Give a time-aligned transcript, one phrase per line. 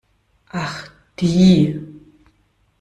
[0.51, 1.77] Ach die!